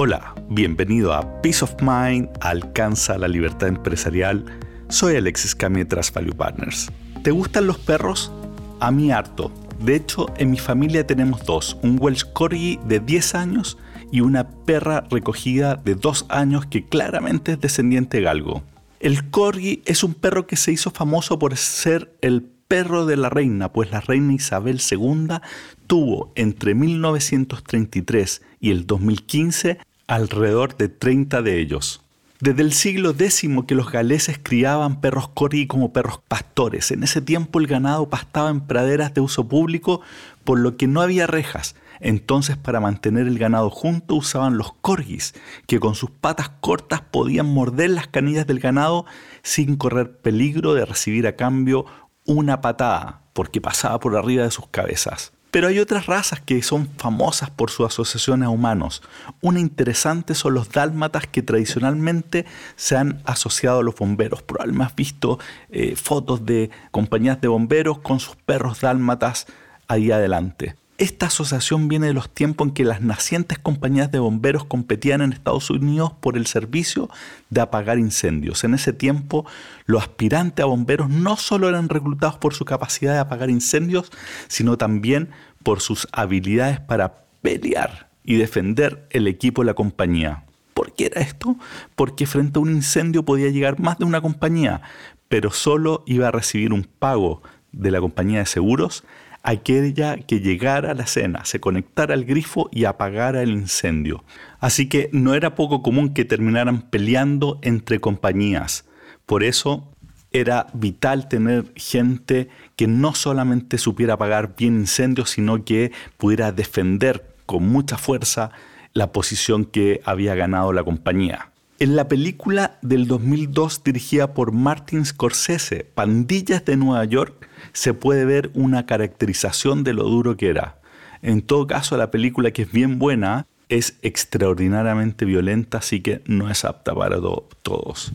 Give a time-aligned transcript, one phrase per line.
[0.00, 4.44] Hola, bienvenido a Peace of Mind, alcanza la libertad empresarial.
[4.88, 6.88] Soy Alexis Cami de Value Partners.
[7.24, 8.30] ¿Te gustan los perros?
[8.78, 9.50] A mí harto.
[9.80, 13.76] De hecho, en mi familia tenemos dos, un Welsh Corgi de 10 años
[14.12, 18.62] y una perra recogida de 2 años que claramente es descendiente galgo.
[19.00, 23.30] El Corgi es un perro que se hizo famoso por ser el perro de la
[23.30, 25.38] reina, pues la reina Isabel II
[25.86, 29.78] tuvo entre 1933 y el 2015
[30.08, 32.02] alrededor de 30 de ellos.
[32.40, 36.90] Desde el siglo X que los galeses criaban perros corgi como perros pastores.
[36.90, 40.00] En ese tiempo el ganado pastaba en praderas de uso público,
[40.44, 41.74] por lo que no había rejas.
[42.00, 45.34] Entonces para mantener el ganado junto usaban los corgis,
[45.66, 49.04] que con sus patas cortas podían morder las canillas del ganado
[49.42, 51.86] sin correr peligro de recibir a cambio
[52.24, 55.32] una patada, porque pasaba por arriba de sus cabezas.
[55.50, 59.02] Pero hay otras razas que son famosas por su asociación a humanos.
[59.40, 62.44] Una interesante son los dálmatas que tradicionalmente
[62.76, 64.42] se han asociado a los bomberos.
[64.42, 65.38] Probablemente has visto
[65.70, 69.46] eh, fotos de compañías de bomberos con sus perros dálmatas
[69.88, 70.76] ahí adelante.
[70.98, 75.32] Esta asociación viene de los tiempos en que las nacientes compañías de bomberos competían en
[75.32, 77.08] Estados Unidos por el servicio
[77.50, 78.64] de apagar incendios.
[78.64, 79.46] En ese tiempo,
[79.86, 84.10] los aspirantes a bomberos no solo eran reclutados por su capacidad de apagar incendios,
[84.48, 85.30] sino también
[85.62, 90.46] por sus habilidades para pelear y defender el equipo de la compañía.
[90.74, 91.56] ¿Por qué era esto?
[91.94, 94.82] Porque frente a un incendio podía llegar más de una compañía,
[95.28, 99.04] pero solo iba a recibir un pago de la compañía de seguros
[99.42, 104.24] aquella que llegara a la escena, se conectara al grifo y apagara el incendio.
[104.60, 108.84] Así que no era poco común que terminaran peleando entre compañías.
[109.26, 109.92] Por eso
[110.30, 117.34] era vital tener gente que no solamente supiera apagar bien incendios, sino que pudiera defender
[117.46, 118.50] con mucha fuerza
[118.92, 121.52] la posición que había ganado la compañía.
[121.80, 127.37] En la película del 2002 dirigida por Martin Scorsese, Pandillas de Nueva York,
[127.78, 130.78] se puede ver una caracterización de lo duro que era.
[131.22, 136.50] En todo caso, la película, que es bien buena, es extraordinariamente violenta, así que no
[136.50, 137.18] es apta para
[137.62, 138.12] todos.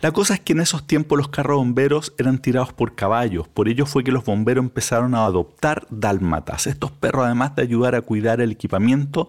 [0.00, 3.68] La cosa es que en esos tiempos los carros bomberos eran tirados por caballos, por
[3.68, 6.66] ello fue que los bomberos empezaron a adoptar dálmatas.
[6.66, 9.28] Estos perros, además de ayudar a cuidar el equipamiento,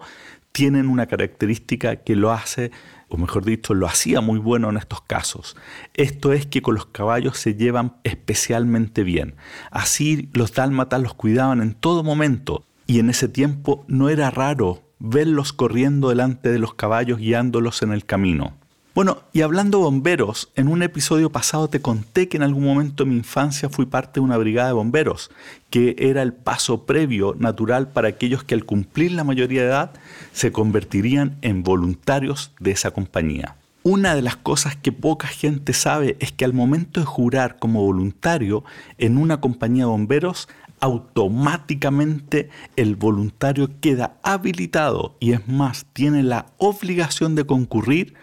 [0.50, 2.72] tienen una característica que lo hace,
[3.12, 5.56] o mejor dicho, lo hacía muy bueno en estos casos.
[5.94, 9.34] Esto es que con los caballos se llevan especialmente bien.
[9.70, 14.82] Así los dálmatas los cuidaban en todo momento y en ese tiempo no era raro
[14.98, 18.56] verlos corriendo delante de los caballos guiándolos en el camino.
[18.94, 23.10] Bueno, y hablando bomberos, en un episodio pasado te conté que en algún momento de
[23.10, 25.30] mi infancia fui parte de una brigada de bomberos,
[25.70, 29.92] que era el paso previo natural para aquellos que al cumplir la mayoría de edad
[30.34, 33.56] se convertirían en voluntarios de esa compañía.
[33.82, 37.82] Una de las cosas que poca gente sabe es que al momento de jurar como
[37.82, 38.62] voluntario
[38.98, 40.48] en una compañía de bomberos,
[40.80, 48.14] automáticamente el voluntario queda habilitado y es más, tiene la obligación de concurrir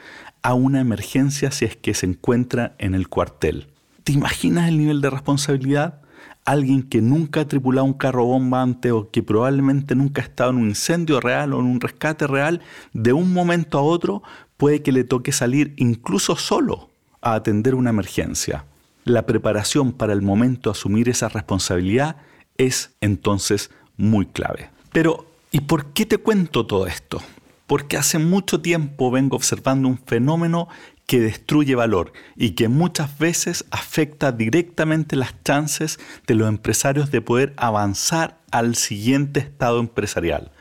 [0.41, 3.67] a una emergencia si es que se encuentra en el cuartel.
[4.03, 6.01] ¿Te imaginas el nivel de responsabilidad?
[6.45, 10.51] Alguien que nunca ha tripulado un carro bomba antes o que probablemente nunca ha estado
[10.51, 12.61] en un incendio real o en un rescate real,
[12.93, 14.23] de un momento a otro
[14.57, 16.89] puede que le toque salir incluso solo
[17.21, 18.65] a atender una emergencia.
[19.05, 22.17] La preparación para el momento de asumir esa responsabilidad
[22.57, 24.69] es entonces muy clave.
[24.91, 27.21] Pero, ¿y por qué te cuento todo esto?
[27.69, 30.69] Porque hace mucho tiempo vengo observando un fenómeno
[31.05, 37.21] que destruye valor y que muchas veces afecta directamente las chances de los empresarios de
[37.21, 40.51] poder avanzar al siguiente estado empresarial.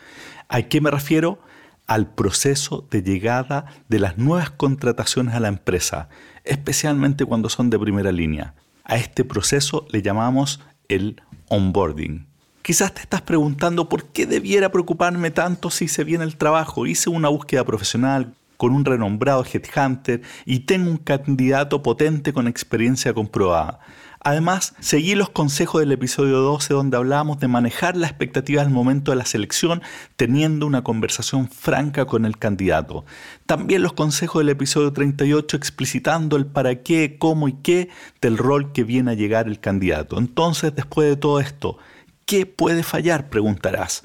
[0.50, 1.41] ¿A qué me refiero?
[1.86, 6.10] Al proceso de llegada de las nuevas contrataciones a la empresa,
[6.44, 8.54] especialmente cuando son de primera línea.
[8.84, 12.26] A este proceso le llamamos el onboarding.
[12.69, 16.85] Quizás te estás preguntando por qué debiera preocuparme tanto si se viene el trabajo.
[16.87, 23.15] Hice una búsqueda profesional con un renombrado headhunter y tengo un candidato potente con experiencia
[23.15, 23.81] comprobada.
[24.20, 29.12] Además, seguí los consejos del episodio 12 donde hablábamos de manejar la expectativa al momento
[29.12, 29.81] de la selección
[30.17, 33.06] teniendo una conversación franca con el candidato.
[33.47, 37.88] También los consejos del episodio 38 explicitando el para qué, cómo y qué
[38.21, 40.19] del rol que viene a llegar el candidato.
[40.19, 41.79] Entonces, después de todo esto,
[42.28, 43.30] ¿Qué puede fallar?
[43.30, 44.04] Preguntarás.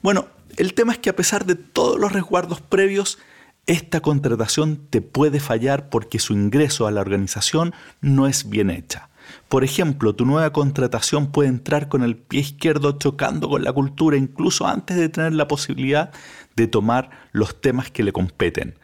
[0.00, 3.18] Bueno, el tema es que a pesar de todos los resguardos previos,
[3.66, 9.10] esta contratación te puede fallar porque su ingreso a la organización no es bien hecha.
[9.50, 14.16] Por ejemplo, tu nueva contratación puede entrar con el pie izquierdo chocando con la cultura
[14.16, 16.10] incluso antes de tener la posibilidad
[16.56, 18.78] de tomar los temas que le competen.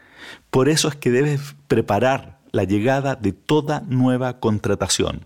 [0.51, 5.25] Por eso es que debes preparar la llegada de toda nueva contratación.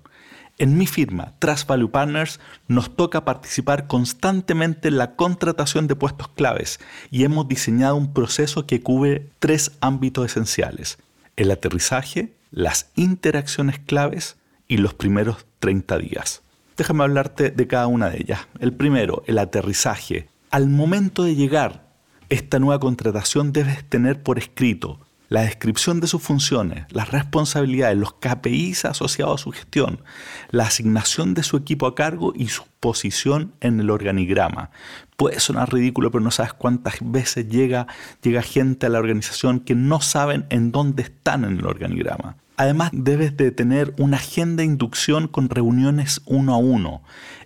[0.62, 6.28] En mi firma, Trust Value Partners, nos toca participar constantemente en la contratación de puestos
[6.28, 10.98] claves y hemos diseñado un proceso que cubre tres ámbitos esenciales.
[11.38, 14.36] El aterrizaje, las interacciones claves
[14.68, 16.42] y los primeros 30 días.
[16.76, 18.42] Déjame hablarte de cada una de ellas.
[18.60, 20.28] El primero, el aterrizaje.
[20.52, 21.88] Al momento de llegar
[22.28, 25.00] esta nueva contratación debes tener por escrito
[25.30, 30.02] la descripción de sus funciones, las responsabilidades, los KPIs asociados a su gestión,
[30.50, 34.72] la asignación de su equipo a cargo y su posición en el organigrama.
[35.16, 37.88] Puede sonar ridículo, pero no sabes cuántas veces llega,
[38.22, 42.36] llega gente a la organización que no saben en dónde están en el organigrama.
[42.58, 47.04] Además, debes de tener una agenda de inducción con reuniones uno a uno.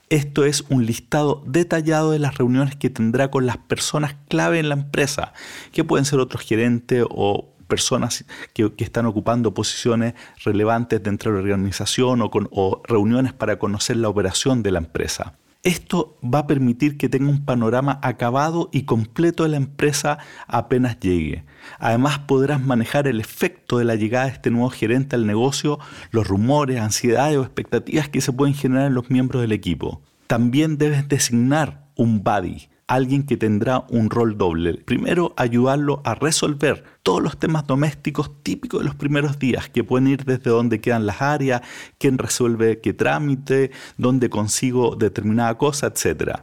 [0.09, 4.69] Esto es un listado detallado de las reuniones que tendrá con las personas clave en
[4.69, 5.33] la empresa,
[5.71, 10.13] que pueden ser otros gerentes o personas que, están ocupando posiciones
[10.43, 14.79] relevantes dentro de la organización o, con, o reuniones para conocer la operación de la
[14.79, 15.37] empresa.
[15.63, 20.99] Esto va a permitir que tenga un panorama acabado y completo de la empresa apenas
[20.99, 21.45] llegue.
[21.79, 25.79] Además podrás manejar el efecto de la llegada de este nuevo gerente al negocio,
[26.11, 30.01] los rumores, ansiedades o expectativas que se pueden generar en los miembros del equipo.
[30.27, 34.75] También debes designar un buddy, alguien que tendrá un rol doble.
[34.75, 40.07] Primero, ayudarlo a resolver todos los temas domésticos típicos de los primeros días, que pueden
[40.07, 41.61] ir desde dónde quedan las áreas,
[41.97, 46.39] quién resuelve qué trámite, dónde consigo determinada cosa, etc.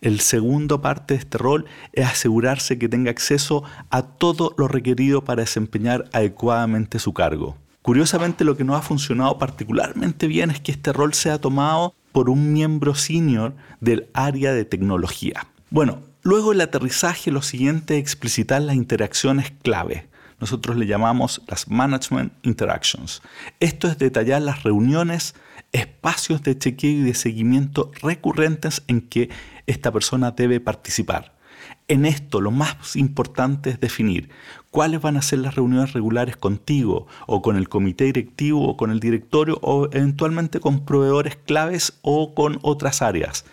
[0.00, 5.24] El segundo parte de este rol es asegurarse que tenga acceso a todo lo requerido
[5.24, 7.56] para desempeñar adecuadamente su cargo.
[7.82, 12.30] Curiosamente, lo que no ha funcionado particularmente bien es que este rol sea tomado por
[12.30, 15.48] un miembro senior del área de tecnología.
[15.74, 20.06] Bueno, luego el aterrizaje lo siguiente es explicitar las interacciones clave.
[20.38, 23.22] Nosotros le llamamos las Management Interactions.
[23.58, 25.34] Esto es detallar las reuniones,
[25.72, 29.30] espacios de chequeo y de seguimiento recurrentes en que
[29.66, 31.33] esta persona debe participar.
[31.94, 34.28] En esto lo más importante es definir
[34.72, 38.90] cuáles van a ser las reuniones regulares contigo o con el comité directivo o con
[38.90, 43.44] el directorio o eventualmente con proveedores claves o con otras áreas.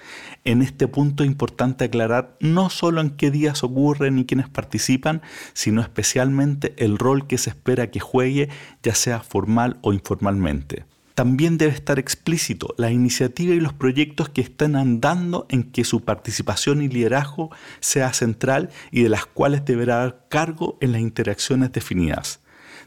[0.43, 5.21] En este punto es importante aclarar no solo en qué días ocurren y quiénes participan,
[5.53, 8.49] sino especialmente el rol que se espera que juegue,
[8.81, 10.85] ya sea formal o informalmente
[11.15, 16.03] también debe estar explícito la iniciativa y los proyectos que están andando en que su
[16.03, 21.71] participación y liderazgo sea central y de las cuales deberá dar cargo en las interacciones
[21.71, 22.39] definidas.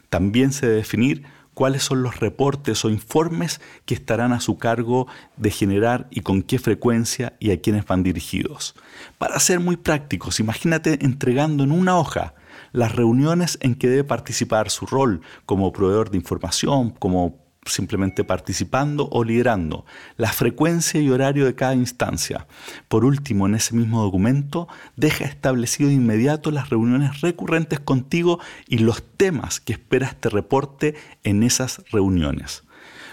[0.09, 1.23] También se debe definir
[1.53, 5.07] cuáles son los reportes o informes que estarán a su cargo
[5.37, 8.75] de generar y con qué frecuencia y a quiénes van dirigidos.
[9.17, 12.35] Para ser muy prácticos, imagínate entregando en una hoja
[12.71, 19.09] las reuniones en que debe participar su rol como proveedor de información, como simplemente participando
[19.11, 19.85] o liderando,
[20.17, 22.47] la frecuencia y horario de cada instancia.
[22.87, 28.79] Por último, en ese mismo documento, deja establecido de inmediato las reuniones recurrentes contigo y
[28.79, 32.63] los temas que espera este reporte en esas reuniones.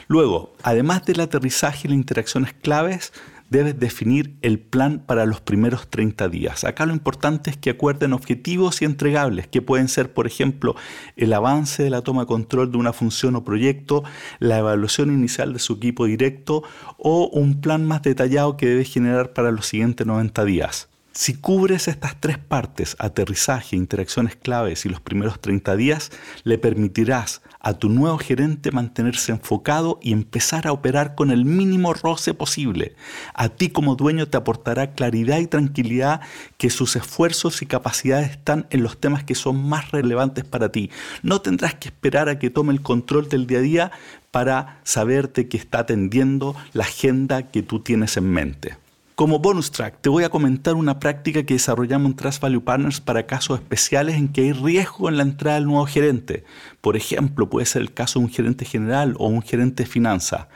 [0.09, 3.13] Luego, además del aterrizaje y las interacciones claves,
[3.53, 6.65] debes definir el plan para los primeros 30 días.
[6.65, 10.75] Acá lo importante es que acuerden objetivos y entregables, que pueden ser, por ejemplo,
[11.17, 14.05] el avance de la toma de control de una función o proyecto,
[14.41, 16.65] la evaluación inicial de su equipo directo
[16.97, 20.92] o un plan más detallado que debe generar para los siguientes 90 días.
[21.15, 26.11] Si cubres estas tres partes, aterrizaje, interacciones claves y los primeros 30 días,
[26.43, 31.93] le permitirás a tu nuevo gerente mantenerse enfocado y empezar a operar con el mínimo
[31.93, 32.97] roce posible.
[33.35, 36.23] A ti como dueño te aportará claridad y tranquilidad
[36.57, 40.91] que sus esfuerzos y capacidades están en los temas que son más relevantes para ti.
[41.23, 43.93] No tendrás que esperar a que tome el control del día a día
[44.31, 48.82] para saberte que está atendiendo la agenda que tú tienes en mente.
[49.23, 53.01] Como bonus track, te voy a comentar una práctica que desarrollamos en Trust Value Partners
[53.01, 56.43] para casos especiales en que hay riesgo en la entrada del nuevo gerente.
[56.81, 60.49] Por ejemplo, puede ser el caso de un gerente general o un gerente de finanzas.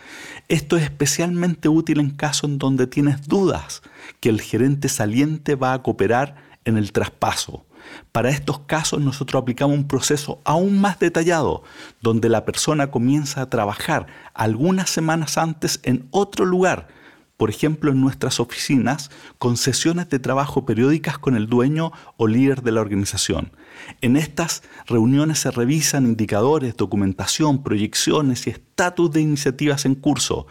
[0.49, 3.83] Esto es especialmente útil en casos en donde tienes dudas
[4.19, 7.65] que el gerente saliente va a cooperar en el traspaso.
[8.11, 11.63] Para estos casos nosotros aplicamos un proceso aún más detallado,
[12.01, 16.89] donde la persona comienza a trabajar algunas semanas antes en otro lugar
[17.37, 22.63] por ejemplo en nuestras oficinas, con sesiones de trabajo periódicas con el dueño o líder
[22.63, 23.53] de la organización.
[24.01, 30.47] En estas reuniones se revisan indicadores, documentación, proyecciones y estatus de iniciativas en curso.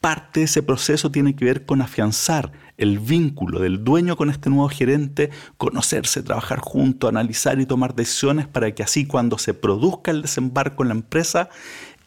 [0.00, 4.50] Parte de ese proceso tiene que ver con afianzar el vínculo del dueño con este
[4.50, 10.10] nuevo gerente, conocerse, trabajar junto, analizar y tomar decisiones para que así cuando se produzca
[10.10, 11.48] el desembarco en la empresa,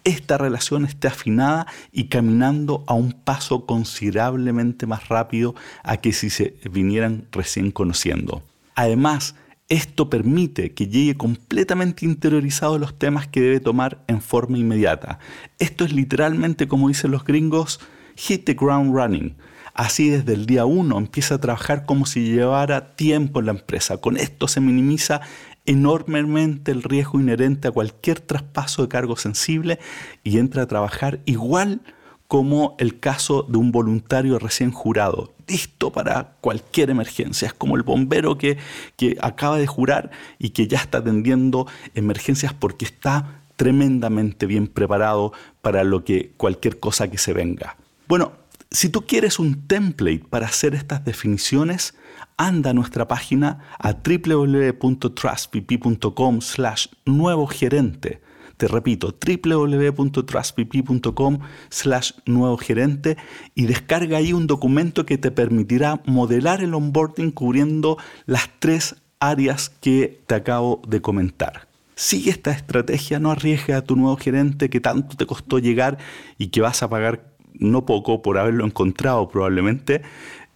[0.08, 6.30] esta relación esté afinada y caminando a un paso considerablemente más rápido a que si
[6.30, 8.42] se vinieran recién conociendo.
[8.76, 9.36] Además,
[9.68, 15.20] esto permite que llegue completamente interiorizado los temas que debe tomar en forma inmediata.
[15.60, 17.82] Esto es literalmente, como dicen los gringos,
[18.16, 19.36] hit the ground running.
[19.74, 23.98] Así desde el día uno empieza a trabajar como si llevara tiempo en la empresa.
[23.98, 25.20] Con esto se minimiza
[25.68, 29.78] enormemente el riesgo inherente a cualquier traspaso de cargo sensible
[30.24, 31.82] y entra a trabajar igual
[32.28, 37.48] como el caso de un voluntario recién jurado, listo para cualquier emergencia.
[37.48, 38.58] Es como el bombero que,
[38.98, 45.32] que acaba de jurar y que ya está atendiendo emergencias porque está tremendamente bien preparado
[45.62, 47.78] para lo que cualquier cosa que se venga.
[48.08, 48.34] Bueno,
[48.72, 51.94] si tú quieres un template para hacer estas definiciones,
[52.38, 58.20] anda a nuestra página a www.trustpp.com slash nuevo gerente.
[58.58, 63.16] Te repito, www.trustpp.com slash nuevo gerente
[63.54, 69.70] y descarga ahí un documento que te permitirá modelar el onboarding cubriendo las tres áreas
[69.70, 71.68] que te acabo de comentar.
[71.96, 75.98] Sigue esta estrategia, no arriesgue a tu nuevo gerente que tanto te costó llegar
[76.38, 80.02] y que vas a pagar no poco por haberlo encontrado probablemente,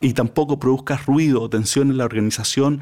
[0.01, 2.81] y tampoco produzcas ruido o tensión en la organización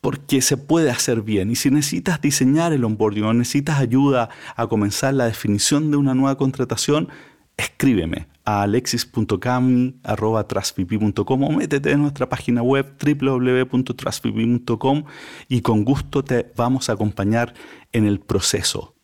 [0.00, 1.50] porque se puede hacer bien.
[1.50, 6.14] Y si necesitas diseñar el onboarding o necesitas ayuda a comenzar la definición de una
[6.14, 7.08] nueva contratación,
[7.56, 15.04] escríbeme a alexis.cami.com o métete en nuestra página web www.trustpp.com
[15.48, 17.52] y con gusto te vamos a acompañar
[17.92, 18.94] en el proceso.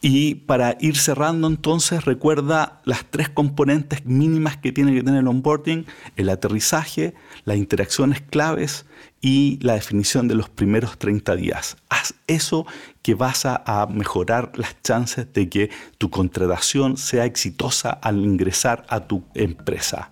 [0.00, 5.28] Y para ir cerrando entonces, recuerda las tres componentes mínimas que tiene que tener el
[5.28, 5.86] onboarding,
[6.16, 8.84] el aterrizaje, las interacciones claves
[9.22, 11.76] y la definición de los primeros 30 días.
[11.88, 12.66] Haz eso
[13.02, 19.00] que vas a, mejorar las chances de que tu contratación sea exitosa al ingresar a
[19.06, 20.10] tu empresa.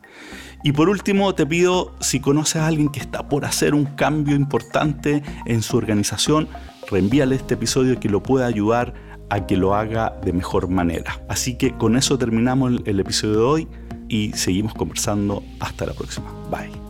[0.63, 4.35] Y por último, te pido, si conoces a alguien que está por hacer un cambio
[4.35, 6.49] importante en su organización,
[6.91, 8.95] reenvíale este episodio que lo pueda ayudar
[9.31, 11.21] a que lo haga de mejor manera.
[11.29, 13.69] Así que con eso terminamos el, episodio de hoy
[14.09, 15.43] y seguimos conversando.
[15.61, 16.27] Hasta la próxima.
[16.51, 16.84] Bye.